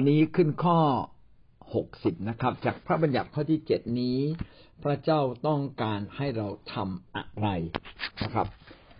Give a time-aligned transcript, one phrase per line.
[0.00, 0.78] วันนี้ขึ้นข้อ
[1.74, 4.18] หกสิบนะครับ จากพระบัญญัติข้อที่เจ็ดนี้
[4.82, 7.48] พระเจ้าต้องการให้เราทำอะไร
[8.22, 8.46] นะครับ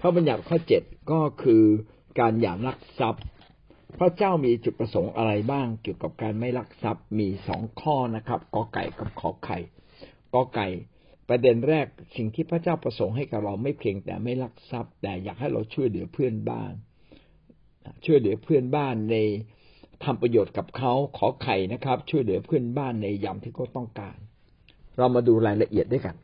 [0.01, 1.65] พระบัญญัติข้อเจ็ดก็คือ
[2.21, 3.25] การอย่าลักทรัพย์
[3.99, 9.59] พระเจ้ามีจุดประสงค์อะไรบ้างเกี่ยวกับการไม่ลักทรัพย์มีสองข้อนะครับกอไก่กับขอไข่
[10.35, 10.69] กอไก่
[11.29, 11.87] ประเด็นแรก
[12.17, 16.73] สิ่งที่พระเจ้าประสงค์ให้กับเราไม่เพียงแต่ไม่ลักทรัพย์ แต่อยากให้เราช่วยเหลือเพื่อนบ้าน
[18.05, 19.17] ช่วยเหลือเพื่อนบ้านใน
[20.05, 24.17] ทำประโยชน์กับเขาขอไข่นะครับ ช่วยเหลือเพื่อนบ้านในยามที่เขาต้องการ
[24.99, 26.17] เรามาดูรายละเอียดด้วยกัน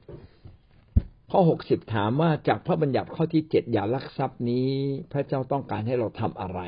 [1.31, 4.69] ข้อหกสิบถามว่าจากพระบัญญัติข้อที่เจ็ดอย่าลักทรัพย์นี้
[5.13, 6.61] พระเจ้าต้องการให้เราทำอะไร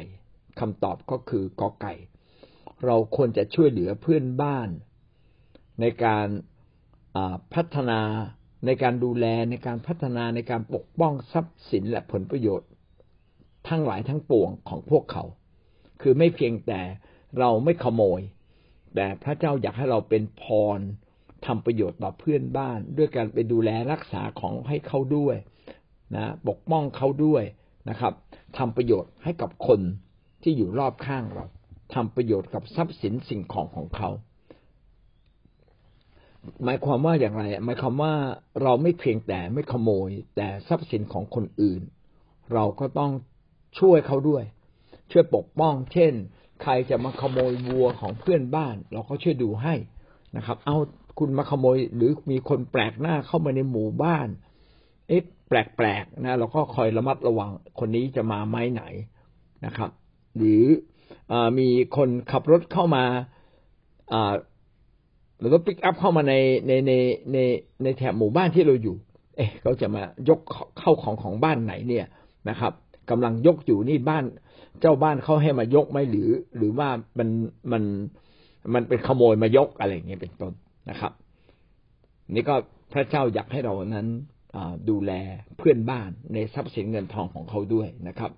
[0.60, 1.94] คำตอบก็คือกอไก่
[2.84, 4.68] เราควรจะช่วยเหลือเพื่อนบ้าน
[5.80, 6.28] ในการ
[7.54, 8.00] พัฒนา
[8.66, 12.68] ในการดูแลในการพัฒนาในการปกป้องทรัพย์สินและผลประโยชน์
[13.68, 15.24] ทั้งหลายทั้งปวงของพวกเขา
[16.08, 16.80] คือไม่เพียงแต่
[17.38, 18.20] เราไม่ขโมย
[18.94, 20.44] แต่พระเจ้าอยากให้เราเป็นพ
[20.78, 20.80] ร
[21.46, 25.36] ทำประโยชน์ต่อเพื่อนบ้าน ด้วยการไปดูแลรักษาของให้เขาด้วย
[26.16, 27.42] นะปกป้องเขาด้วย
[27.90, 28.12] นะครับ
[28.58, 29.80] ทำประโยชน์ให้กับคน
[30.42, 31.46] ที่อยู่รอบข้างเรา
[31.94, 34.10] ทำประโยชน์กับทรัพย์สินสิ่งของของเขา
[36.64, 38.12] หมายความว่าอย่างไรหมายความว่า
[38.62, 41.82] เราไม่เพียงแต่ไม่ขโมย แต่ทรัพย์สินของคนอื่น
[42.52, 43.12] เราก็ต้อง
[43.78, 44.44] ช่วยเขาด้วย
[45.10, 46.12] ช่วยปกป้อง เช่น
[46.62, 49.74] ใครจะมาขโมยวัวของเพื่อนบ้าน เราก็ช่วยดูให้
[50.36, 50.76] นะครับ เอา
[51.18, 54.28] คุณมาขโมยหรือมีคนแปลกหน้าเข้ามาในหมู่บ้าน
[55.08, 58.82] เอ๊ะแปลกๆนะเราก็คอยระมัดระวังคนนี้จะมาไม้ไหน
[59.64, 59.90] นะครับ
[60.36, 60.64] หรือ
[61.32, 63.04] อมีคนขับรถเข้ามา
[65.38, 66.34] หรือรถปิกอัพเข้ามาใน
[66.66, 66.92] ในใน
[67.32, 67.38] ใน
[67.82, 68.96] ในแถบหมู่บ้านที่เราอยู่
[69.36, 70.40] เอ๊ะเขาจะมายก
[70.78, 72.06] เข้าของของบ้านไหนเนี่ย
[72.48, 72.72] นะครับ
[73.10, 74.24] กำลังยกอยู่นี่บ้าน
[74.80, 77.28] เจ้าบ้านเขาให้มายกไหมหรือ หรือว่ามัน
[77.72, 77.82] มัน
[78.74, 80.52] มันเป็นขโมยมายกอะไรอย่างเงี้ยเป็นต้น
[80.90, 81.12] นะครับ
[82.30, 82.54] นี่ก็
[82.92, 84.08] พระเจ้าอยากให้เรานั้น
[84.88, 85.12] ดูแล
[85.58, 88.30] เพื่อนบ้านในทรัพย์สินเงินทองของเขาด้วยนะครับ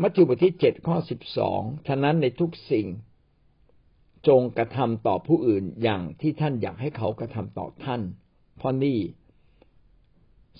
[0.00, 2.86] มัทธิวบทที่เจ็ดข้อสิบสองฉะนั้นในทุกสิ่ง
[4.28, 8.00] จงกระทำต่อผู้อื่นอย่างที่ท่านอยากให้เขากระทำต่อท่าน
[8.56, 8.98] เพราะนี่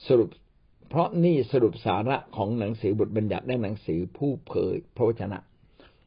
[0.07, 0.31] สรุป
[0.95, 5.39] เพราะนี่สรุปสาระของหนังสือบทบัญญัติและหนังสือผู้เผยพระวจนะ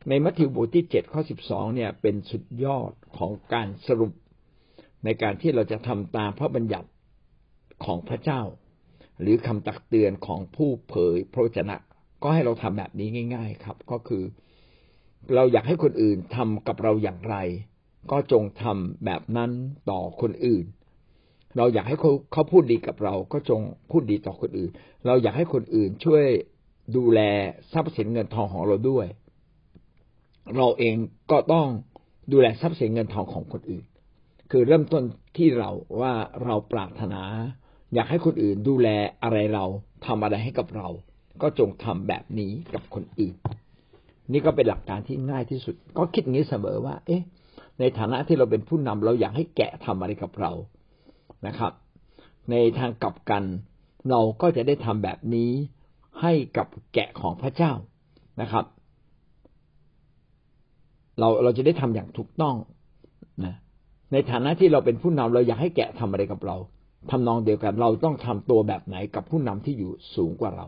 [0.10, 4.14] ในมัทธิวบทที่เจ็ดข้อสิบสองเนี่ยเป็นสุดยอดของการสรุป
[5.06, 6.90] ในการที่เราจะทำตามพระบัญญัติ
[7.86, 8.42] ของพระเจ้า
[9.22, 11.76] หรือคำตักเตือนของผู้เผยพระวจนะ
[12.24, 14.24] ก็ให้เราทำแบบนี้ง่าย ๆ ครับ ก็คือ
[15.36, 17.36] เราอยากให้คนอื่นทำกับเราอย่างไร
[18.12, 19.52] ก็จงทำแบบนั้น
[19.90, 20.66] ต่อคนอื่น
[21.58, 24.72] เราอยากให้เขาเขาพูดดีกับเราก็จงพูดดีต่อคนอื่น
[25.06, 26.26] เราอยากให้คนอื่นช่วย
[26.96, 27.20] ดูแล
[27.74, 29.08] ทรัพย์สินเงินทองของเราด้วย
[30.56, 30.96] เราเอง
[31.32, 31.68] ก็ต้อง
[32.32, 33.86] ดูแลทรัพย์สินเงินทองของคนอื่น
[34.52, 35.04] คือเริ่มต้น
[35.38, 36.14] ที่เราว่า
[36.46, 37.22] เราปรารถนา
[37.94, 38.88] อยากให้คนอื่นดูแล
[39.24, 39.66] อะไรเรา
[40.06, 40.88] ทำอะไรให้กับเรา
[41.42, 43.36] ก็จงทำแบบนี้กับคนอื่น
[44.32, 47.22] นี่ก็เป็นหลักการที่ง่ายที่สุด ก็คิดงี้เสมอว่า เอ๊ะ
[47.80, 50.52] ในฐานะที่เราเป็นผู้นำเราอยากให้แกะทำอะไรกับเรา
[51.48, 51.74] นะครับ
[52.52, 53.44] ในทางกลับกัน
[54.10, 55.52] เราก็จะได้ทำแบบนี้
[56.22, 57.72] ให้กับแกะของพระเจ้า
[58.42, 58.66] นะครับ
[61.20, 62.56] เราเราจะได้ทำอย่างถูกต้อง
[63.46, 63.56] นะ
[64.12, 66.58] ในฐานะที่เราเป็นผู้นำเราอยากให้แกะทำอะไรกับเรา
[67.12, 70.68] ทำนองเดียวกัน เราต้องทำตัวแบบไหนกับผู้นำที่อยู่สูงกว่าเรา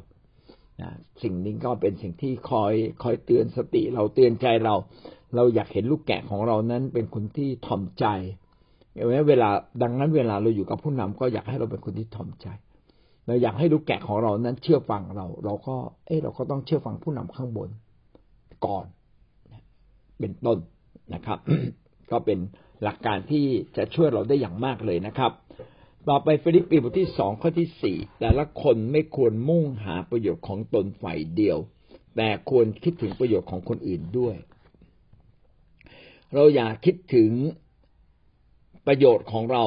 [0.81, 0.90] นะ
[1.24, 4.75] สิ่งนี้ก็เป็นสิ่งที่คอยคอยเตือนสติ เราเตือนใจเรา
[5.35, 8.06] เราอยากเห็นลูกแกะของเรานั้นเป็นคนที่ถ่อมใจ
[9.28, 9.50] เวลา
[9.82, 12.48] ดังนั้นเวลาเราอยู่กับผู้นำก็อยากให้เราเป็นคนที่ถ่อมใจ
[13.28, 17.70] เราอยากให้ลูกแกะของเรานั้นเชื่อฟังเรา เราก็ เออเราก็ต้องเชื่อฟังผู้นำข้างบน
[18.66, 18.86] ก่อน
[20.20, 20.58] เป็นต้น
[21.14, 21.40] นะครับ
[22.12, 22.40] ก็เป็น
[22.84, 23.46] หลักการที่
[23.78, 25.32] จะช่วยเราได้อย่างมากเลยนะครับ
[26.10, 31.58] ต่อไปฟิลิปปีบทที่สองข้อที่สี่แต่ละคนไม่ควรมุ่งหาประโยชน์ของตนฝ่ายเดียว
[32.16, 34.35] แต่ควรคิดถึงประโยชน์ของคนอื่นด้วย
[36.34, 37.32] เราอย่าคิดถึง
[38.90, 39.64] ประโยชน์ของเรา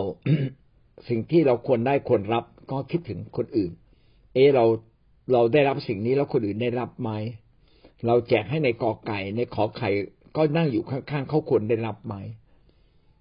[1.09, 3.73] สิ่งที่เราควรได้ควรรับก็คิดถึงคนอื่น
[4.35, 4.65] เออเรา
[5.33, 7.11] เราได้รับสิ่งนี้แล้วคนอื่นได้รับไหม
[8.07, 9.89] เราแจกให้ในกอไก่ในขอไข่
[10.37, 12.15] ก็นั่งอยู่ข้างๆเขาควรได้รับไหม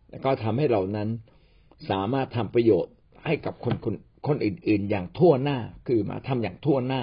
[0.09, 1.09] แล้วก็ทำให้เรานั้น
[1.89, 2.94] สามารถทำประโยชน์
[3.25, 3.95] ให้กับคนคน
[4.27, 5.57] คนอื่น ๆ อย่างทั่วหน้า
[5.88, 7.01] คือมาทำอย่างทั่วหน้า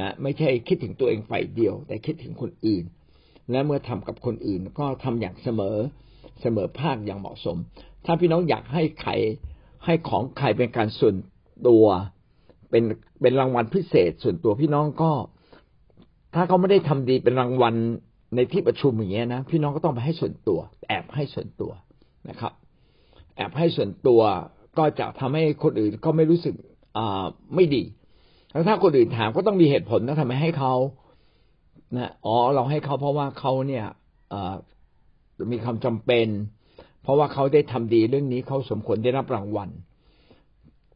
[0.00, 2.84] นะไม่ใช่คิดถึงตัวเองฝ่ายเดียว แต่คิดถึงคนอื่น
[3.50, 5.76] และเมื่อทำกับคนอื่นก็ทำอย่างเสมอ
[6.40, 7.58] เสมอภาคอย่างเหมาะสม
[8.04, 9.12] ถ้าพี่น้องอยากให้ใคร
[9.84, 11.16] ให้ของใครเป็นการส่วน
[11.68, 11.84] ตัว
[12.70, 12.82] เป็น
[13.20, 15.10] เป็นรางวัลพิเศษส่วนตัวพี่น้องก็
[16.34, 17.74] ถ้าเขาไม่ได้ทำดีเป็นรางวัล
[18.36, 20.58] ในที่ประชุมอย่างเงี้ยนะพี่น้องก็ต้องไปให้ส่วนตัว
[20.88, 21.72] แอบให้ส่วนตัว
[22.28, 22.52] นะครับ
[23.36, 24.20] แอบให้ส่วนตัว
[24.78, 26.54] ก็จะทำให้คนอื่นก็ไม่รู้สึก
[26.96, 27.82] อ่าไม่ดี
[28.50, 30.74] แล้วถ้าคนอื่นถามก็ต้องมีเหตุผลนะทำไมให้เขา
[31.96, 33.86] นะอ๋อเราให้เขาเพราะว่าเขาเนี่ย
[35.52, 36.26] มีความจำเป็น
[37.02, 39.70] เพราะว่าเขาได้ทำดีเรื่องนี้เขาสมควรได้รับรางวัล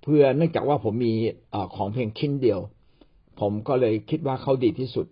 [0.03, 1.14] เพื่อเนื่องจากว่าผมมี
[1.55, 2.61] อของเพียงชิ้นเดียว
[3.41, 5.06] ผมก็เลยคิดว่าเขาดีที่สุด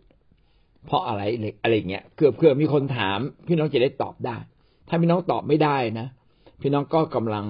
[0.87, 1.23] เพราะอะไร
[1.63, 4.37] อะไรเงี้ยเกือบเกือบมีคนถาม พี่น้องจะได้ตอบได้
[4.89, 6.07] ถ้าพี่น้องตอบไม่ได้นะ
[6.61, 7.45] พี่น้องก็กำลัง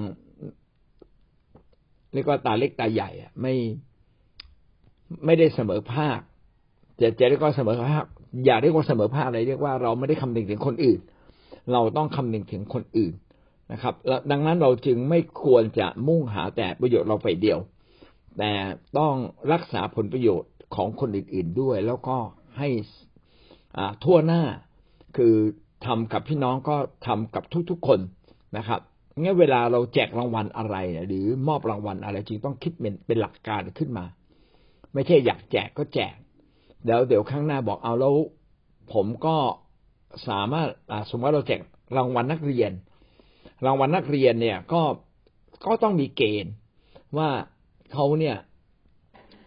[2.15, 3.55] เรียกว่าตาเล็กตาใหญ่อะไม่
[5.25, 6.19] ไม่ได้เสมอภาค
[7.01, 8.05] จะจะเรียกว่าเสมอภาค
[8.45, 11.01] อย่าเรียกว่าเสมอภาคอะไรเรียกว่าเราไม่ได้คำนึงถึงคนอื่น
[11.73, 13.13] เราต้องคำนึงถึงคนอื่น
[13.73, 13.95] นะครับ
[14.31, 17.59] ดังนั้นเราจึงไม่ควรจะมุ่งหาแต่ประโยชน์เราไปเดียว
[18.39, 18.53] แต่
[18.99, 19.15] ต้อง
[19.53, 22.17] รักษาผลประโยชน์ของคนอื่น ๆด้วย แล้วก็
[22.59, 22.69] ให้
[24.05, 24.43] ทั่วหน้า
[25.17, 25.35] คือ
[25.87, 26.77] ทำกับพี่น้องก็
[27.07, 28.01] ทำกับทุกๆคน
[28.57, 28.81] นะครับ
[29.21, 30.77] งั้นเวลาเราแจกรางวัลอะไร
[31.09, 34.05] หรือมอบรางวัลอะไรจึงต้องคิดเป็นเป็นหลักการขึ้นมา
[34.95, 36.15] ไม่ใช่อยากแจกก็แจก
[36.85, 38.15] เดี๋ยวเดี๋ยวข้างหน้าบอกเอาแล้ว
[38.93, 39.37] ผมก็
[40.29, 40.69] สามารถ
[41.11, 41.61] สมมติว่าเราแจก
[41.97, 42.71] รางวัลนักเรียน
[43.67, 44.83] รางวัลนักเรียนเนี่ยก็
[45.67, 46.53] ก็ต้องมีเกณฑ์
[47.17, 47.29] ว่า
[47.93, 48.37] เขาเนี่ย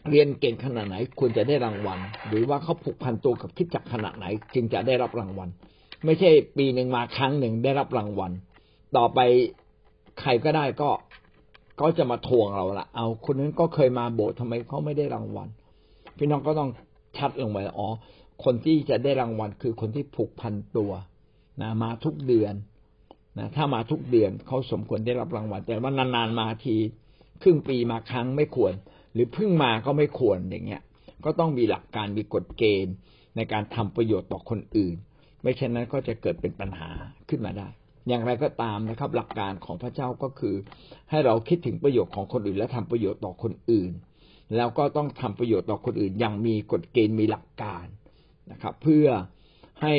[0.10, 5.50] เรียนเก่งขนาดไหนควรจะได้รางวัล หรือว่าเขาผูกพันตัวกับคิดจักขนาดไหน จึงจะได้รับรางวัล
[6.06, 8.31] ไม่ใช่ปีหนึ่งมาครั้งหนึ่งได้รับรางวัล
[8.98, 9.19] ต่อไป
[10.22, 10.90] ใครก็ได้ก็
[11.81, 15.48] ก็จะมาทวงเราละเอาคนนั้นก็เคยมาโบสถ์ทำไมเขาไม่ได้รางวัล
[16.18, 16.70] พี่น้องก็ต้อง
[17.18, 17.88] ชัดลงไปอ๋อ
[18.44, 20.92] คนที่จะได้รางวัลคือคนที่ผูกพันตัว
[21.62, 22.54] นะมาทุกเดือน
[23.39, 26.75] นะถ้ามาทุกเดือนเขาสมควรได้รับรางวัล แต่ว่านานๆมาที
[27.44, 28.74] ครึ่งปีมาครั้งไม่ควร
[29.13, 30.81] หรือเพิ่งมาก็ไม่ควรอย่างเงี้ย
[31.25, 32.94] ก็ต้องมีหลักการมีกฎเกณฑ์
[33.36, 34.95] ในการทำประโยชน์ต่อคนอื่น
[35.42, 36.89] ไม่เช่นนั้นก็จะเกิดเป็นปัญหา
[37.30, 37.68] ขึ้นมาได้
[38.07, 40.56] อย่างไรก็ตามนะครับ หลักการของพระเจ้าก็คือ
[41.10, 43.92] ให้เราคิดถึงประโยชน์ของคนอื่น และทำประโยชน์ต่อคนอื่น
[44.56, 47.86] แล้วก็ต้องทำประโยชน์ต่อคนอื่น อย่างมีกฎเกณฑ์มีหลักการ
[48.51, 49.07] นะครับ เพื่อ
[49.81, 49.94] ให้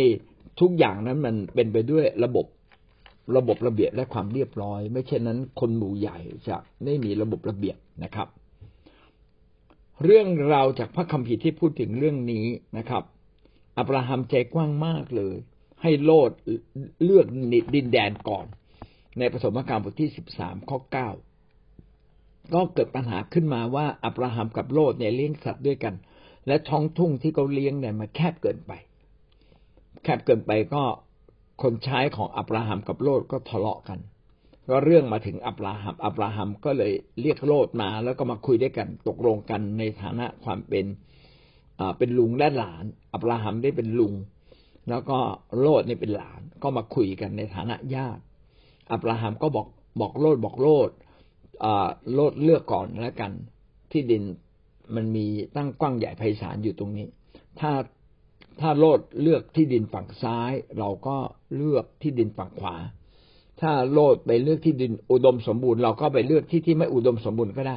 [0.60, 2.46] ทุกอย่างนั้นมันเป็นไปด้วยระบบ
[3.36, 8.28] ระบบระเบียบและความเรียบร้อย ไม่เช่นนั้น คนหมู่ใหญ่จะไม่มีระบบระเบียบนะครับ
[10.04, 12.46] เรื่องราวจากพระคัมภีร์ที่พูดถึงเรื่องนี้
[12.78, 13.02] นะครับ
[13.78, 15.36] อับราฮัมใจกว้างมากเลย
[15.82, 16.30] ให้โลด
[17.04, 17.26] เลือก
[17.74, 18.46] ดินแดนก่อน
[19.18, 21.08] ในประสมการบทที่สิบสามข้อเก้า
[22.54, 25.94] ก็เกิดปัญหาขึ้นมาว่าอับราฮัมกับโลดเนี่ยเลี้ยงสัตว์ด้วยกัน
[26.46, 28.72] และท้องทุ่งที่เขาเลี้ยงเนี่ยมันแคบเกินไป
[30.02, 30.82] แคบเกินไปก็
[31.62, 33.98] คนใช้ของอับราฮัมกับโลดก็ทะเลาะกัน
[34.68, 40.86] ก็เรื่องมาถึงอับราฮัม อับราฮัมก็เลยเรียกโลดมา แล้วก็มาคุยด้วยกันตกลงกันในฐานะความเป็น
[41.98, 44.14] เป็นลุงและหลาน อับราฮัมได้เป็นลุง
[44.88, 45.18] แล้วก็
[45.58, 48.22] โลดนี่เป็นหลาน ก็มาคุยกันในฐานะญาติ
[48.92, 49.66] อับราฮัมก็บอก
[50.00, 50.90] บอกโลดบอกโลด
[52.14, 53.32] โลดเลือกก่อนแล้วกัน
[53.92, 54.22] ที่ดิน
[54.94, 55.26] มันมี
[55.56, 57.06] ตั้งกว้างใหญ่ไพศาลอยู่ตรงนี้
[57.60, 57.70] ถ้า
[58.60, 61.16] ถ้าโลดเลือกที่ดินฝั่งซ้าย เราก็
[61.56, 62.74] เลือกที่ดินฝั่งขวา
[63.60, 67.76] ถ้าโลดไปเลือกที่ดินอุดมสมบูรณ์ เราก็ไปเลือกที่ที่ไม่อุดมสมบูรณ์ก็ได้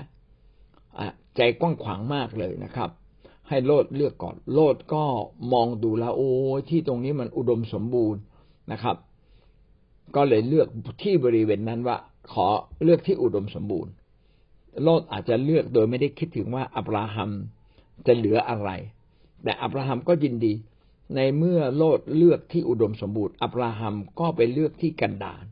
[1.00, 1.01] อ
[1.36, 2.89] ใจกว้างขวางมากเลยนะครับ
[3.50, 5.04] ให้โลดเลือกก่อนโลดก็
[5.53, 6.29] มองดูแล้วโอ้
[6.70, 8.22] ที่ตรงนี้มันอุดมสมบูรณ์
[8.72, 8.96] นะครับ
[10.15, 10.67] ก็เลยเลือก
[11.03, 11.98] ที่บริเวณนั้นว่า
[12.34, 12.48] ขอ
[12.84, 13.91] เลือกที่อุดมสมบูรณ์
[14.84, 17.32] โลดอาจจะเลือกโดยไม่ได้คิดถึงว่าอับราฮัม
[18.08, 18.70] จะเหลืออะไร
[19.44, 20.53] แต่อับราฮัมก็ยินดี
[21.15, 25.46] ในเมื่อโลดเลือกที่อุดมสมบูรณ์ อับราฮัมก็ไปเลือกที่กันดาร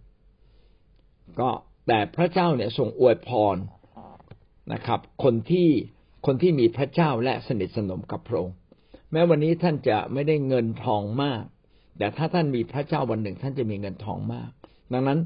[1.40, 1.50] ก็
[1.88, 3.58] แต่พระเจ้าเนี่ยทรงอวยพร
[4.74, 5.70] นะครับ คนที่
[6.26, 8.56] คนที่มีพระเจ้าและสนิทสนมกับพระองค์
[9.12, 11.44] แม้วันนี้ท่านจะไม่ได้เงินทองมาก
[11.98, 14.50] แต่ถ้าท่านมีพระเจ้าวันหนึ่งท่านจะมีเงินทองมาก
[14.94, 15.20] ดังนั้น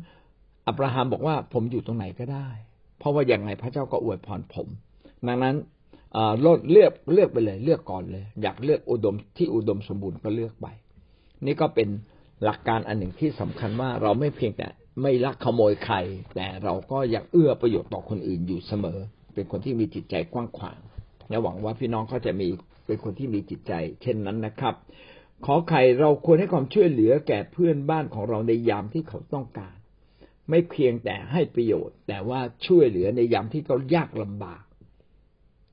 [0.67, 2.49] อับราฮัมบอกว่าผมอยู่ตรงไหนก็ได้
[2.97, 4.67] เพราะว่าอย่างไรพระเจ้าก็อวยพรผม
[5.27, 5.55] ดังนั้น
[6.45, 10.67] ลดเลือกเลือกไปเลย เลือกก่อนเลย อยากเลือกอุดมที่อุดมสมบูรณ์ก็เลือกไป
[11.45, 11.89] นี่ก็เป็น
[12.43, 14.67] หลักการอันหนึ่งที่สำคัญว่าเราไม่เพียงแต่
[15.01, 15.95] ไม่ลักขโมยใคร
[16.35, 18.99] แต่เราก็อยากเอื้อประโยชน์ต่อคนอื่นอยู่เสมอ
[19.33, 20.79] เป็นคนที่มีจิตใจกว้างขวาง
[21.29, 22.47] และหวังว่าพี่น้องก็จะมี
[22.85, 24.75] เป็นคนที่มีจิตใจ เช่นนั้นนะครับ
[25.45, 29.75] ขอใครเราควรให้ความช่วยเหลือแก่เพื่อนบ้านของเราในยามที่เขาต้องการ
[30.49, 34.63] ไม่เพียงแต่ให้ประโยชน์ แต่ว่าช่วยเหลือในยามที่เขายากลำบาก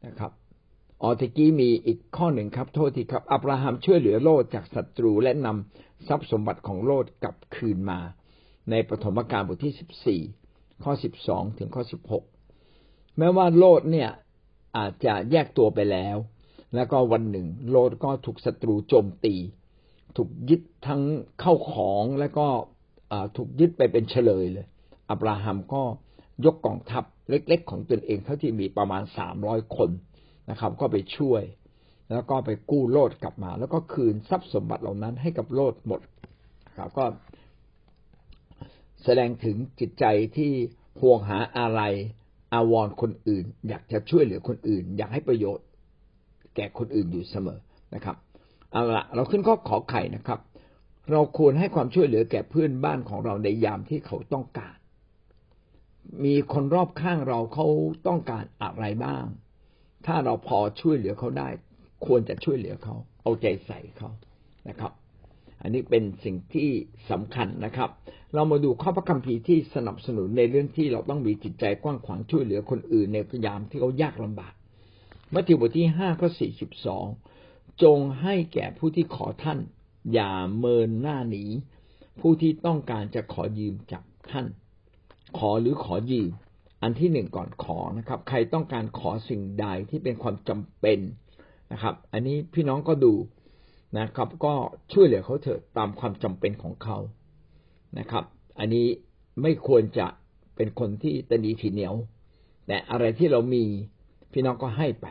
[0.06, 0.32] นะครับ
[1.02, 8.00] ออตกี้มีอีกข้อหนึ่งครับ โทษทีครับ อับราฮัมช่วยเหลือโลดจากศัตรูและนำทรัพย์สมบัติของโลดกลับคืนมา
[8.70, 10.20] ในปฐมกาลบทที่สิบสี่
[10.82, 12.24] ข้อสิบสองถึงข้อสิบหก
[13.18, 14.10] แม้ว่าโลดเนี่ย
[14.76, 16.16] อาจจะแยกตัวไปแล้ว
[16.74, 19.34] แล้วก็วันหนึ่ง โลดก็ถูกศัตรูโจมตี
[20.16, 21.02] ถูกยึดทั้ง
[21.40, 22.46] เข้าของแล้วก็
[23.36, 24.66] ถูกยึดไปเป็นเฉลยเลย
[25.10, 25.82] อับราฮัมก็
[26.44, 29.90] ยกกองทัพเล็ก ๆ ของตนเองเท่าที่มีประมาณสามร้อยคน
[30.50, 31.42] นะครับ ก็ไปช่วย
[32.12, 36.00] แล้วก็ไปกู้โลดกลับมา แล้วก็คืนทรัพย์สมบัติเหล่านั้นให้กับโลดหมด
[36.78, 37.04] ครับก็
[39.04, 40.04] แสดงถึงจิตใจ
[40.36, 40.52] ที่
[41.00, 41.82] ห่วงหาอะไร
[42.54, 45.66] อาวรคนอื่น อยากจะช่วยเหลือคนอื่น อยากให้ประโยชน์
[46.56, 47.58] แก่คนอื่นอยู่เสมอ
[47.94, 48.16] นะครับ
[48.70, 50.40] เอาละเราขึ้นข้อขอไข่นะครับ
[51.10, 54.76] เราควรให้ความช่วยเหลือแก่เพื่อนบ้านของเราในยามที่เขาต้องการ
[56.24, 57.66] มีคนรอบข้างเราเขา
[58.06, 59.24] ต้องการอะไรบ้าง
[60.06, 61.48] ถ้าเราพอช่วยเหลือเขาได้
[62.06, 64.10] ควรจะช่วยเหลือเขา เอาใจใส่เขา
[64.68, 64.92] นะครับ
[65.62, 66.70] อันนี้เป็นสิ่งที่
[67.10, 67.90] สำคัญนะครับ
[68.34, 74.54] เรามาดูข้อพระคัมภีร์ที่สนับสนุนในเรื่องที่เราต้องมีจิตใจกว้างขวางช่วยเหลือคนอื่นในยามที่เขายากลำบาก
[75.34, 77.06] มัทธิวบทที่ห้าข้อสี่สิบสอง
[77.82, 79.58] จงให้แก่ผู้ที่ขอท่าน
[80.12, 81.44] อย่าเมินหน้าหนี
[82.20, 84.46] ผู้ที่ต้องการจะขอยืมจากท่าน
[85.38, 86.30] ขอหรือขอยืม
[86.82, 90.98] อันที่หนึ่งก่อนขอนะครับ ใครต้องการขอสิ่งใดที่เป็นความจำเป็น
[91.72, 93.14] นะครับ อันนี้พี่น้องก็ดู
[93.98, 94.54] นะครับ ก็
[94.92, 96.98] ช่วยเหลือเขาเถอะตามความจำเป็นของเขา
[97.98, 98.24] นะครับ
[98.58, 98.86] อันนี้
[99.42, 100.06] ไม่ควรจะ
[100.56, 101.94] เป็นคนที่ตนีทีเหนียว
[102.66, 103.64] แต่อะไรที่เรามี
[104.32, 105.06] พี่น้องก็ให้ไป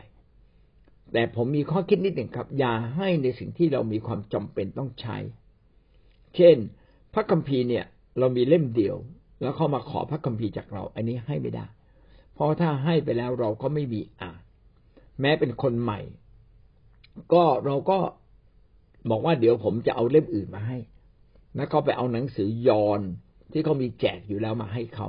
[1.13, 5.17] แต่ผมมีข้อคิดนิดหนึ่งครับ อย่าให้ในสิ่งที่เรามีความจำเป็นต้องใช้
[6.35, 6.57] เช่น
[7.13, 7.85] พระคัมภีร์เนี่ย
[8.19, 8.95] เรามีเล่มเดียว
[9.41, 11.65] แล้วเขามาขอพระคัมภีร์จากเรา อันนี้ให้ไม่ได้
[12.33, 14.41] เพราะถ้าให้ไปแล้วเราก็ไม่มีอ่าน
[15.21, 15.99] แม้เป็นคนใหม่
[17.33, 17.97] ก็เราก็
[19.09, 20.77] บอกว่าเดี๋ยวผมจะเอาเล่มอื่นมาให้
[21.55, 23.01] แล้วก็ไปเอาหนังสือยอน
[23.51, 25.07] ที่เขามีแจกอยู่แล้วมาให้เขา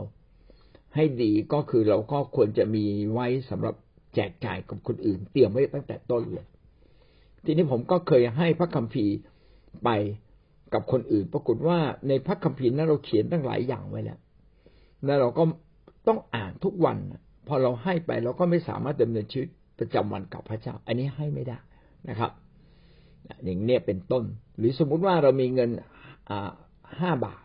[0.95, 3.75] ให้ดีก็คือเราก็ควรจะมีไว้สำหรับ
[4.15, 6.47] แจกจ่ายกับคนอื่น เตรียมไว้ตั้งแต่ต้นเลย
[7.45, 9.15] ทีนี้ผมก็เคยให้พระคัมภีร์
[9.85, 9.89] ไป
[10.75, 14.19] กับคนอื่น ปรากฏว่าในพระคัมภีร์นั้นเราเขียนตั้งหลายอย่างไว้แล้ว
[15.05, 15.43] แล้วเราก็
[16.09, 16.97] ต้องอ่านทุกวัน
[17.49, 19.49] พอเราให้ไปเราก็ไม่สามารถดำเนินชีวิต
[19.79, 21.59] ประจำวันกับพระเจ้า อันนี้ให้ไม่ได้
[22.09, 22.31] นะครับ
[23.45, 24.25] อย่างนี้เป็นต้น
[24.59, 25.71] หรือสมมุติว่าเรามีเงิน
[27.01, 27.45] ห้าบาท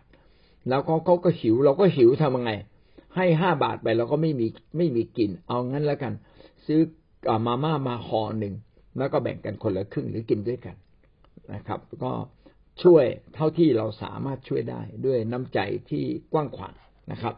[0.69, 2.51] แล้วเขาเขาก็หิว เราก็หิวทำยังไง
[3.15, 6.13] ให้ห้าบาทไปเราก็ไม่มีไม่มีกิน เอางั้นแล้วกัน
[6.65, 6.79] ซื้อ
[7.45, 8.53] มาม่ามาห่อหนึ่ง
[8.97, 10.75] แล้วก็แบ่งกันคนละครึ่งหรือกินด้วยกัน
[11.53, 12.11] นะครับ ก็
[12.83, 13.05] ช่วย
[13.35, 16.03] เท่าที่เราสามารถช่วยได้ด้วยน้ำใจที่
[16.33, 16.75] กว้างขวาง
[17.11, 17.35] นะครับ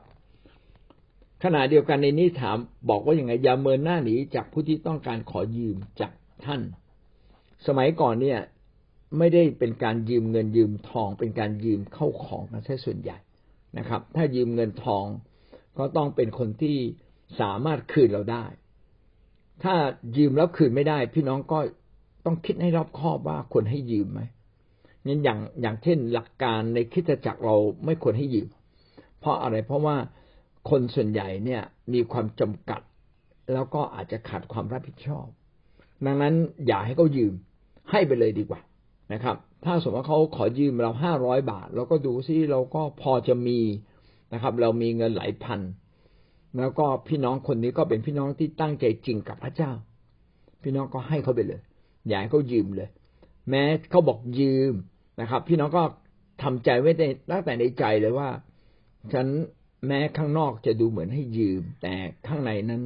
[1.43, 2.57] ขณะเดียวกันในนี้ถาม
[2.89, 6.11] บอกว่าอย่างไงอย่าเมินหน้าหนีจากผู้ที่ต้องการขอยืมจาก
[6.45, 6.61] ท่าน
[7.67, 8.39] สมัยก่อนเนี่ย
[9.17, 13.17] ไม่ได้เป็นการยืมเงินยืมทอง เป็นการยืมเข้าของกันใช่ส่วนใหญ่
[13.77, 15.05] นะครับ ถ้ายืมเงินทอง
[15.77, 16.77] ก็ต้องเป็นคนที่
[17.39, 18.45] สามารถคืนเราได้
[19.63, 19.75] ถ้า
[20.17, 21.59] ยืมแล้วคืนไม่ได้ พี่น้องก็
[22.25, 24.21] ต้องคิดให้รอบคอบว่าควรให้ยืมไหม
[25.07, 28.49] งั้นอย่างอย่างเช่นหลักการในคิดจักรเราไม่ควรให้ยืม
[29.19, 29.95] เพราะอะไรเพราะว่า
[30.69, 31.61] คนส่วนใหญ่เนี่ย
[31.93, 32.81] มีความจำกัด
[33.53, 35.25] แล้วก็อาจจะขาดความรับผิดชอบ
[36.05, 36.33] ดังนั้น
[36.67, 37.33] อย่าให้เขายืม
[37.91, 38.61] ให้ไปเลยดีกว่า
[39.13, 39.35] นะครับ
[39.65, 43.59] ถ้าสมมติว่าเขาขอยืมเราห้าร้อยบาทเราก็ดูซิเราก็พอจะมี
[44.33, 45.59] นะครับ เรามีเงินหลายพัน
[46.59, 49.71] แล้วก็พี่น้องคนนี้ก็เป็นพี่น้องที่ตั้งใจจริงกับพระเจ้า
[50.63, 51.61] พี่น้องก็ให้เขาไปเลย
[52.07, 52.89] อย่าให้เขายืมเลย
[53.49, 54.73] แม้เขาบอกยืม
[55.21, 55.83] นะครับ พี่น้องก็
[56.43, 58.29] ทำใจไว้ในตั้งแต่ในใจเลยว่า
[59.13, 59.27] ฉัน
[59.87, 61.93] แม้ข้างนอกจะดูเหมือนให้ยืม แต่
[62.27, 62.83] ข้างในนั้น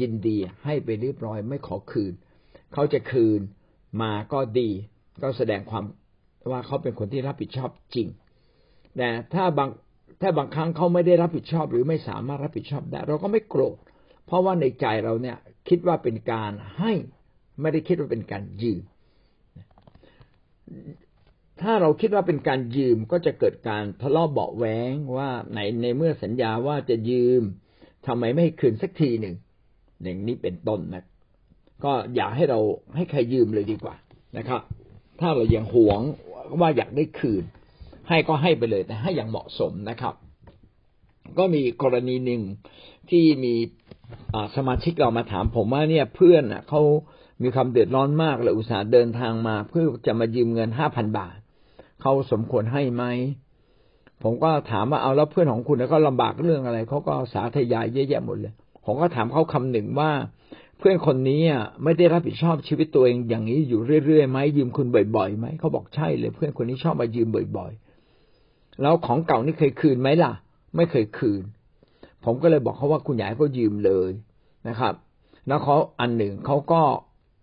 [0.00, 2.12] ยินดีให้ไปเรียบร้อยไม่ขอคืน
[2.72, 3.40] เขาจะคืน
[4.02, 4.70] มาก็ดี
[5.22, 5.84] ก็แสดงความ
[6.50, 8.08] ว่าเขาเป็นคนที่รับผิดชอบจริง
[8.96, 9.70] แต่ถ้าบาง
[10.20, 13.76] ถ้าบางครั้งเขาไม่ได้รับผิดชอบหรือไม่สามารถรับผิดชอบได้ เราก็ไม่โกรธ
[14.26, 15.36] เพราะว่าในใจเราเนี่ย
[15.68, 16.92] คิดว่าเป็นการให้
[17.60, 18.80] ไม่ได้คิดว่าเป็นการยืม
[21.62, 27.42] ถ้าเราคิดว่าเป็นการยืมก็จะเกิดการทะเลาะเบาแหวงว่าในในเมื่อสัญญาว่าจะยืม
[28.06, 29.34] ทำไมไม่ให้คืนสักทีหนึ่ง
[30.02, 31.04] อย่างนี้เป็นต้นนะ
[31.84, 32.60] ก็อย่าให้เรา
[32.96, 33.94] ให้ใครยืมเลยดีกว่า
[34.38, 34.60] นะครับ
[35.20, 36.00] ถ้าเรายังหวง
[36.60, 37.44] ว่าอยากได้คืน
[38.08, 40.14] ให้ก็ให้ไปเลยแต่ให้อย่างเหมาะสมนะครับ
[41.38, 42.42] ก็มีกรณีหนึ่ง
[43.10, 43.54] ที่มี
[44.56, 46.82] สมาชิกเรามาถามผมว่าเนี่ยเพื่อนเขา
[47.42, 51.37] มีความเดือดร้อนมากเลยอุตส่าห์เดินทางมา เพื่อจะมายืมเงินห้าพันบาท
[52.00, 53.04] เขาสมควรให้ไหม
[54.22, 58.52] ผมก็ถามว่าเอาแล้วเพื่อนของคุณแล้วก็ลำบากเรื่องอะไรเขาก็สาธยายเยอะแยะหมดเลย
[58.84, 60.10] ผมก็ถามเขาคำหนึ่งว่า
[60.78, 64.86] เพื่อนคนนี้อะไม่ได้รับผิดชอบชีวิตตัวเองอย่างนี้อยู่เรื่อยๆไหมยืมคุณ
[65.16, 67.72] บ่อยๆไหมเขาบอกใช่เลย เพื่อนคนนี้ชอบมายืมบ่อย
[68.26, 70.32] ๆ แล้วของเก่านี่เคยคืนไหมล่ะ
[70.76, 71.42] ไม่เคยคืน
[72.24, 74.10] ผมก็เลยบอกเขาว่าคุณยายก็ยืมเลย
[74.68, 74.94] นะครับ
[75.48, 76.82] แล้วเขาอันหนึ่งเขาก็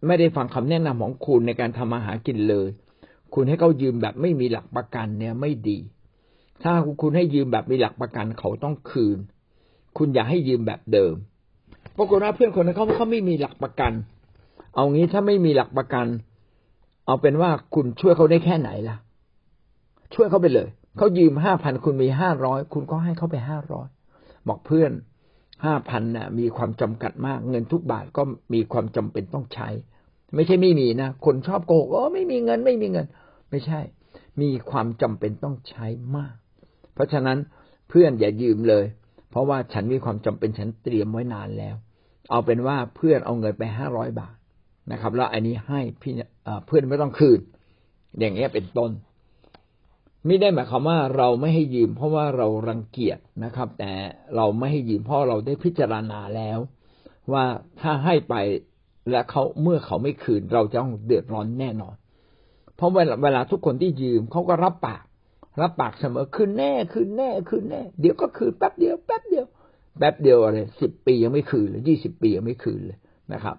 [0.07, 2.67] ไม่ได้ฟังคำแนะนำของคุณในการทำมาหากินเลย
[3.35, 5.77] คุณให้เขายืมแบบไม่มีหลักประกันเนี่ยไม่ดี
[6.63, 9.17] ถ้าคุณให้ยืมแบบมีหลักประกันเขาต้องคืน
[9.97, 11.15] คุณอย่าให้ยืมแบบเดิม
[11.97, 13.91] ปรากฏว่าเพื่อนคนนั้นเขาเขาไม่มีหลักประกัน
[14.75, 16.07] เอางี้ถ้าไม่มีหลักประกัน
[17.05, 18.97] เอาเป็นว่าคุณช่วยเขาได้แค่ไหนล่ะ
[20.13, 23.87] ช่วยเขาไปเลยเขายืมห้าพันคุณมีห้าร้อยคุณก็ให้เขาไปห้าร้อย
[24.47, 24.91] บอกเพื่อน
[25.65, 28.21] ห้าพันน่ะ มีความจำกัดมาก เงินทุกบาทก็
[28.53, 29.69] มีความจำเป็นต้องใช้
[30.35, 33.05] ไม่ใช่ไม่มีนะคนชอบโกหกอ๋อไม่มีเงินไม่มีเงิน
[33.49, 33.79] ไม่ใช่
[34.41, 35.87] มีความจำเป็นต้องใช้
[36.17, 36.35] มาก
[36.93, 37.37] เพราะฉะนั้น
[37.89, 38.85] เพื่อนอย่ายืมเลย
[39.29, 41.75] เพราะว่าฉันมีความจำเป็นฉันเตรียมไว้นานแล้ว
[42.29, 44.35] เอาเป็นว่าเพื่อนเอาเงินไปห้าร้อยบาท
[44.91, 46.13] นะครับ แล้วอันนี้ให้พี่
[46.67, 47.39] เพื่อนไม่ต้องคืน
[48.19, 48.91] อย่างเงี้ยเป็นต้น
[50.25, 53.91] ไม่ได้หมายความว่าเราไม่ให้ยืม เพราะว่าเรารังเกียจนะครับ แต่
[54.35, 56.59] เราไม่ให้ยืมเพราะเราได้พิจารณาแล้ว
[57.31, 57.45] ว่า
[57.81, 58.35] ถ้าให้ไป
[59.09, 61.95] และเขาเมื่อเขาไม่คืน เราจะต้องเดือดร้อนแน่นอน
[62.75, 65.03] เพราะเวลาเวลาทุกคนที่ยืมเขาก็รับปาก
[65.61, 69.45] รับปากเสมอคืนแน่คืนแน่คืนแน่ เดี๋ยวก็คืนแป๊บเดียวแป๊บเดียว
[69.97, 72.97] แป๊บเดียวอะไรสิบปียังไม่คืนเลยยี่สิบปียังไม่คืนเลย
[73.33, 73.55] นะครับ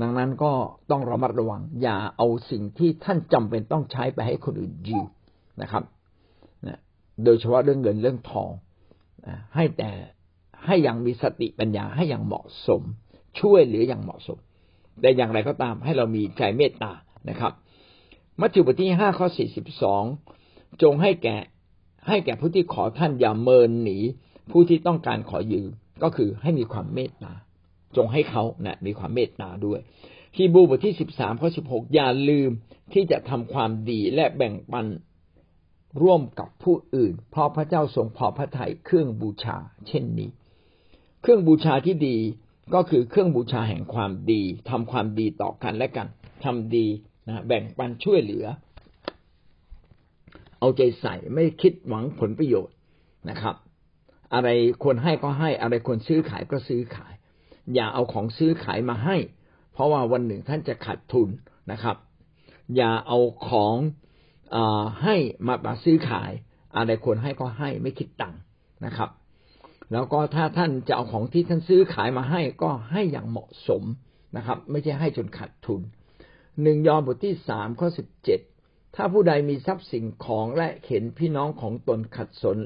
[0.00, 0.52] ดังนั้นก็
[0.90, 5.06] ต้องระมัดระวัง อย่าเอาสิ่งที่ท่านจำเป็นต้องใช้ไปให้คนอื่นยืม
[5.62, 5.82] นะครับ
[7.24, 8.50] โดยเฉพาะเรื่องเงินเรื่องทอง
[9.54, 9.90] ให้แต่
[10.66, 12.82] ให้อย่างมีสติปัญญาให้อย่างเหมาะสม
[13.40, 14.38] ช่วยเหลืออย่างเหมาะสม
[15.00, 16.92] แต่อย่างไรก็ตามให้เรามีใจเมตตา
[17.30, 17.52] นะครับ
[18.40, 20.04] มัทธิวบทที่ห้าข้อสี่สิบสอง
[20.82, 21.36] จงให้แก่
[22.08, 23.98] ให้แก่ผู้ที่ขอท่านอย่าเมินหนี
[24.50, 25.70] ผู้ที่ต้องการขอยืม
[26.02, 27.32] ก็คือให้มีความเมตตา
[27.96, 29.80] จงให้เขานะมีความเมตตาด้วย
[30.36, 32.50] ฮีบูบทที่สิบสามข้อสิบหกอย่าลืม
[32.92, 34.86] ที่จะทำความดีและแบ่งปัน
[36.02, 39.56] ร่วมกับผู้อื่น เพราะพระเจ้าทรงพอพระทัยเครื่องบูชา
[39.88, 40.30] เช่นนี้
[41.22, 42.16] เครื่องบูชาที่ดี
[42.74, 46.08] ก็คือเครื่องบูชาแห่งความดีทำความดีต่อกันและกัน
[46.44, 46.86] ทำดี
[47.28, 48.46] นะแบ่งปันช่วยเหลือ
[50.58, 52.76] เอาใจใส่ไม่คิดหวังผลประโยชน์
[53.30, 53.54] นะครับ
[54.34, 54.48] อะไร
[54.82, 57.12] ควรให้ก็ให้ อะไรควรซื้อขายก็ซื้อขาย
[57.74, 59.16] อย่าเอาของซื้อขายมาให้
[59.72, 61.28] เพราะว่าวันหนึ่งท่านจะขาดทุน
[61.72, 61.96] นะครับ
[62.76, 63.76] อย่าเอาของ
[65.02, 66.30] ให้มาบาซื้อขาย
[66.76, 68.40] อะไรควรให้ก็ให้ไม่คิดตังค์
[68.86, 69.10] นะครับ
[69.92, 73.82] แล้วก็ถ้าท่านจะเอาของที่ท่านซื้อขายมาให้ก็ให้อย่างเหมาะสม
[74.36, 75.80] นะครับ ไม่ใช่ให้จนขาดทุน
[76.62, 78.40] หนึ่งยอห์นบทที่สามข้อสิบเจ็ด
[78.94, 82.58] ถ้าผู้ใดมีทรัพย์สินของและเห็นพี่น้องของตนขัดสน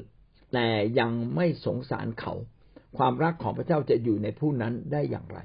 [0.53, 0.67] แต่
[0.99, 2.33] ยังไม่สงสารเขา
[2.97, 5.39] ความรักของพระเจ้าจะอยู่ในผู้นั้นได้อย่างไร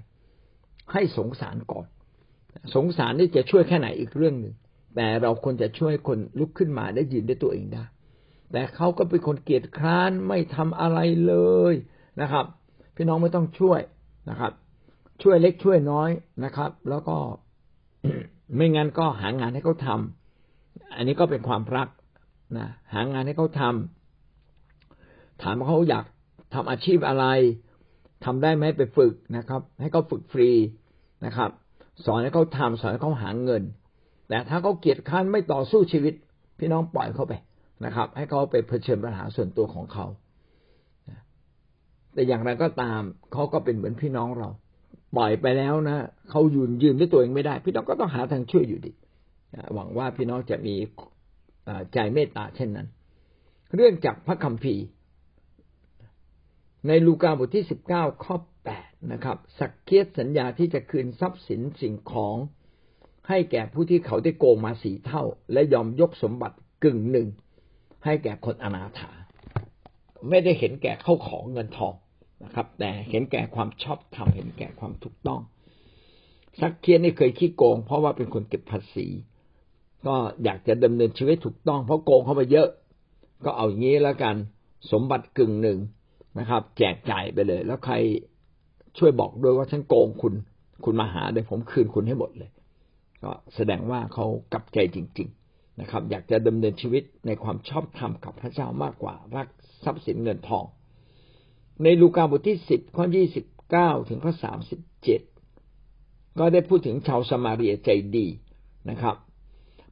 [0.93, 1.87] ให้สงสารก่อน
[2.75, 4.55] สงสารนี่จะช่วยแค่ไหนอีกเรื่องหนึ่ง
[4.97, 7.85] แต่เราควรจะช่วยคนลุกขึ้นมาได้ยืนได้ตัวเองได้
[8.53, 11.35] แต่เขาก็เป็นคนเกียจคร้านไม่ทำอะไรเล
[11.73, 11.75] ย
[12.21, 12.45] นะครับ
[12.97, 13.81] พี่น้องไม่ต้องช่วย
[14.31, 14.53] นะครับ
[15.23, 16.11] ช่วยเล็กช่วยน้อย
[16.45, 17.17] นะครับ แล้วก็
[18.57, 20.01] ไม่งั้นก็หางานให้เขาทา
[20.97, 21.89] อันนี้ก็เป็นความรัก
[22.59, 23.75] นะหางานให้เขาทา
[25.43, 26.05] ถามว่าเขาอยาก
[26.55, 27.27] ทำอาชีพอะไร
[28.25, 30.51] ทำได้ไหมไปฝึกนะครับ ให้เขาฝึกฟรี
[31.25, 31.51] นะครับ
[32.05, 33.63] สอนให้เขาทำสอนให้เขาหาเงิน
[34.29, 36.15] แต่ถ้าเขาเกียจค้านไม่ต่อสู้ชีวิต
[36.59, 37.35] พี่น้องปล่อยเขาไป
[37.85, 40.07] นะครับ ให้เขาไปเผชิญปัญหาส่วนตัวของเขา
[42.13, 43.01] แต่อย่างไรก็ตาม
[43.33, 44.49] เขาก็เป็นเหมือนพี่น้องเรา
[45.17, 45.99] ปล่อยไปแล้วนะ
[46.31, 48.93] เขายืนยืนด้วยตัวเองไม่ได้ พี่น้องก็ต้องหาทางช่วยอยู่ดี
[49.75, 50.75] หวังว่าพี่น้องจะมี
[51.93, 52.89] ใจเมตตาเช่นนั้น
[53.75, 54.85] เรื่องจากพระคัมภีร์
[56.89, 62.37] ในลูกาบทที่สิบเก้าข้อแปดนะครับ สักเคียสัญญาที่จะคืนทรัพย์สินสิ่งของ
[63.29, 67.29] ให้แก่ผู้ที่เขาได้โกงมาสีเท่า และยอมยกสมบัติกึ่งหนึ่ง
[68.05, 69.11] ให้แก่คนอนาถา
[70.29, 71.95] ไม่ได้เห็นแก่เข้าของเงินทอง
[72.45, 75.41] นะครับ แต่เห็นแก่ความชอบธรรมเห็นแก่ความถูกต้อง
[76.61, 79.07] ซักเคียนนี่เคยขี้โกง เพราะว่าเป็นคนเก็บภาษี
[80.07, 82.69] ก็อยากจะดำเนินชีวิตถูกต้องเพราะโกงเข้ามาเยอะ
[83.45, 84.35] ก็เอาอย่างนี้แล้วกัน
[84.93, 85.79] สมบัติกึ่งหนึ่ง
[86.39, 87.95] นะครับ แจกจ่ายไปเลย แล้วใคร
[88.99, 90.35] ช่วยบอกด้วยว่าฉันโกงคุณ
[90.85, 92.51] คุณมาหาเดี๋ยวผมคืนคุณให้หมดเลย
[93.23, 99.49] ก็แสดงว่าเขากลับใจจริง ๆนะครับ อยากจะดำเนินชีวิตในความชอบธรรมกับพระเจ้ามากกว่ารัก
[99.85, 100.65] ทรัพย์สินเงินทอง
[101.83, 105.21] ในลูกาบทที่สิบข้อยี่สิบเก้าถึงข้อสามสิบเจ็ด
[106.39, 108.27] ก็ได้พูดถึงชาวสมาเรียใจดี
[108.91, 109.17] นะครับ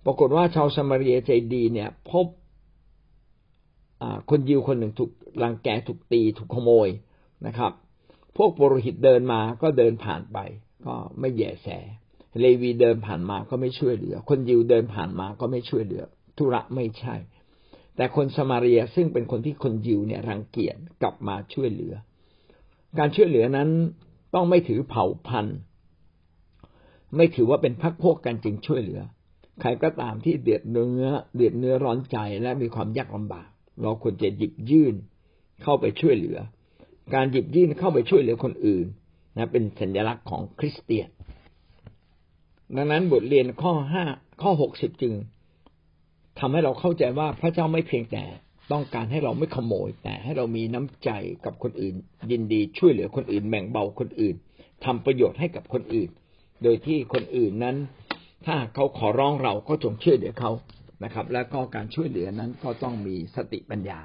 [0.04, 2.26] ปรากฏว่าชาวสมาเรียใจดีเนี่ยพบ
[4.30, 5.10] คนยิวคนหนึ่งถูก
[5.42, 6.88] ลังแกถูกตีถูกขโมย
[7.46, 7.72] นะครับ
[8.36, 10.38] พวกปรหิตเดินมาก็เดินผ่านไป
[10.86, 11.68] ก็ไม่แยแส
[12.40, 16.02] เลวีเดินผ่านมาก็ไม่ช่วยเหลือ คนยิวเดินผ่านมาก็ไม่ช่วยเหลือ
[16.38, 17.14] ธุระไม่ใช่
[17.96, 21.94] แต่คนสมาเรียซึ่งเป็นคนที่คนยิวเนี่ยรังเกียจกลับมาช่วยเหลือ
[22.98, 23.68] การช่วยเหลือนั้น
[24.34, 25.58] ต้องไม่ถือเผ่าพันธุ์
[27.16, 29.00] ไม่ถือว่าเป็นพักพวกกันจึงช่วยเหลือ
[29.60, 31.04] ใครก็ตามที่เดือดเนื้อ
[31.36, 33.48] เดือดเนื้อร้อนใจและมีความยากลำบาก
[33.82, 34.94] เราควรจะหยิบยื่น
[35.62, 36.38] เข้าไปช่วยเหลือ
[37.14, 38.86] การหยิบยื่นเข้าไปช่วยเหลือคนอื่น
[39.36, 41.08] นะเป็นสัญลักษณ์ของคริสเตียน
[42.76, 44.04] ดังนั้นบทเรียนข้อห้า
[44.42, 45.14] ข้อหกสิบจึง
[46.38, 48.24] ทำให้เราเข้าใจว่าพระเจ้าไม่เพียงแต่
[48.72, 51.10] ต้องการให้เราไม่ขโมย แต่ให้เรามีน้ำใจ
[51.44, 51.94] กับคนอื่น
[52.30, 54.34] ยินดีช่วยเหลือคนอื่นแบ่งเบาคนอื่น
[54.84, 56.10] ทำประโยชน์ให้กับคนอื่น
[56.62, 57.76] โดยที่คนอื่นนั้น
[58.46, 60.50] ถ้าเขาขอร้องเราก็จงช่วยเหลือเขา
[61.04, 64.00] นะครับ แล้วก็การช่วยเหลือนั้นก็ต้องมีสติปัญญา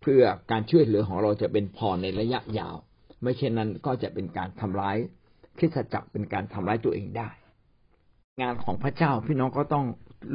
[0.00, 2.76] เพื่อการช่วยเหลือของเราจะเป็นพอในระยะยาว
[3.22, 4.96] ไม่เช่นนั้นก็จะเป็นการทำร้าย
[5.58, 7.28] คริสจักรเป็นการทำร้ายตัวเองได้
[8.42, 9.86] งานของพระเจ้าพี่น้องก็ต้อง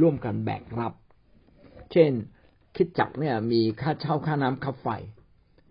[0.02, 0.94] ร่วมกันแบกรับ
[1.92, 2.12] เช่น
[2.76, 4.88] คิดจักเนี่ยมีค่าเช่าค่าน้ำค่าไฟ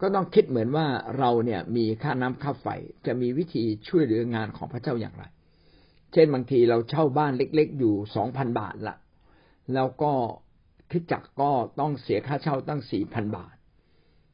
[0.01, 0.87] ก็ต้องคิดเหมือนว่า
[1.19, 2.67] เราเนี่ยมีค่าน้ำค่าไฟ
[3.07, 5.25] จะมีวิธีช่วยเหลืองานของพระเจ้าอย่างไร
[6.13, 8.97] เช่นบางทีเราเช่าบ้านเล็ก ๆ อยู่สองพันบาทละ
[9.75, 10.13] แล้วก็
[10.91, 13.55] คิดจักก็ต้องเสียค่าเช่าตั้งสี่พันบาท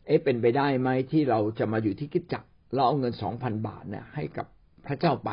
[0.07, 2.45] เอ๊ะเป็นไปได้ไหมที่เราจะมาอยู่ที่คิดจัก
[2.75, 4.47] เราเอาเงินสองพันบาทเนี่ยให้กับ
[4.87, 5.31] พระเจ้าไป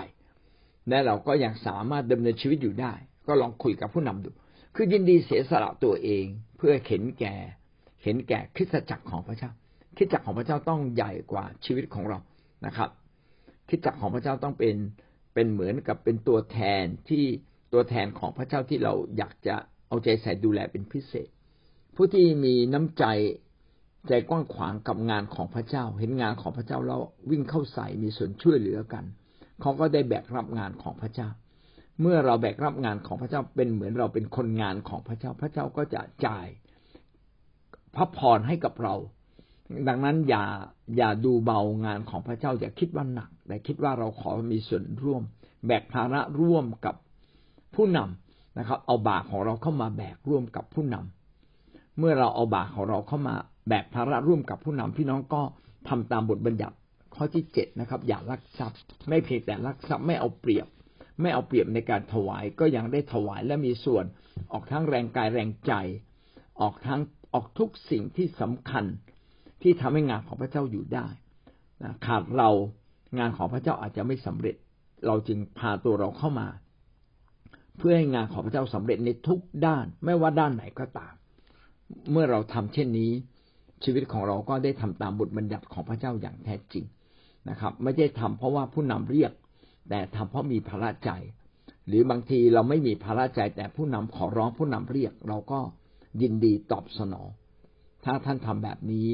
[0.89, 2.93] และเราก็ยังสามารถดำเนินชีวิตอยู่ได้
[3.27, 4.29] ก็ลองคุยกับผู้นำดู
[4.75, 6.25] คือยินดีเสียสละตัวเอง
[6.57, 7.35] เพื่อเห็นแก่
[8.03, 9.51] เห็นแก่คริสตจักรของพระเจ้า
[9.97, 12.19] คริสตจักรของพระเจ้าต้องใหญ่กว่าชีวิตของเรา
[12.65, 12.89] นะครับ
[13.67, 14.75] คริสตจักรของพระเจ้าต้องเป็น
[15.33, 17.23] เป็นเหมือนกับเป็นตัวแทนที่
[17.73, 19.55] ตัวแทนของพระเจ้าที่เราอยากจะ
[19.87, 21.29] เอาใจใส่ดูแลเป็นพิเศษ
[21.95, 23.05] ผู้ที่มีน้ำใจ
[24.07, 29.03] ใจกว้างขวางกับงานของพระเจ้า เห็นงานของพระเจ้าแล้ววิ่งเข้าใส่มีส่วนช่วยเหลือกัน
[29.61, 31.29] เขาก็ได้แบกรับงานของพระเจ้า
[32.01, 36.47] เมื่อเราแบกรับงานของพระเจ้าเป็นเหมือนเราเป็นคนงานของพระเจ้า พระเจ้าก็จะจ่าย
[37.95, 38.95] พระพรให้กับเรา
[39.87, 40.43] ดังนั้นอย่า
[40.97, 45.21] อย่าดูเบางานของพระเจ้า อย่าคิดว่าหนัก แต่คิดว่าเราขอมีส่วนร่วม
[45.67, 46.95] แบกภาระร่วมกับ
[47.75, 53.35] ผู้นำนะครับ เอาบาของเราเข้ามาแบกร่วมกับผู้นำเมื่อเราเอาบาของเราเข้ามา
[53.67, 55.41] แบกภาระร่วมกับผู้นำพี่น้องก็
[55.87, 56.75] ทำตามบทบัญญัติ
[57.15, 58.79] ข้อที่เจ็ดนะครับ อย่าลักทรัพย์
[59.09, 60.67] ไม่เพียงแต่ลักทรัพย์ไม่เอาเปรียบ
[61.21, 64.05] ไม่เอาเปรียบในการถวายก็ยังได้ถวายและมีส่วน
[64.51, 65.73] ออกทั้งแรงกายแรงใจ
[66.61, 67.01] ออกทั้ง
[67.33, 68.85] ออกทุกสิ่งที่สำคัญ
[69.61, 71.07] ที่ทำให้งานของพระเจ้าอยู่ได้
[72.05, 72.49] ขาดเรา
[73.19, 74.55] งานของพระเจ้าอาจจะไม่สำเร็จ
[75.07, 76.47] เราจึงพาตัวเราเข้ามา
[77.77, 81.13] เพื่อให้งานของพระเจ้าสำเร็จในทุกด้าน ไม่ว่าด้านไหนก็ตาม
[82.11, 83.11] เมื่อเราทำเช่นนี้
[83.83, 86.85] ชีวิตของเราก็ได้ทำตามบทบัญญัติของพระเจ้าอย่างแท้จริง
[87.49, 89.31] นะครับ ไม่ใช่ทำเพราะว่าผู้นำเรียก
[89.89, 91.11] แต่ทำเพราะมีภาระใจ
[91.87, 95.59] หรือบางทีเราไม่มีภาระใจ แต่ผู้นำขอร้องผู้นำเรียก เราก็
[96.21, 97.29] ยินดีตอบสนอง
[98.05, 99.09] ถ้าท่านทำแบบนี้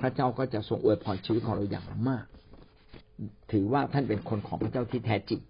[0.00, 2.24] พระเจ้าก็จะทรงอวยพรชีวิตของเราอย่างมาก
[3.52, 5.40] ถือว่าท่านเป็นคนของพระเจ้าที่แท้จริง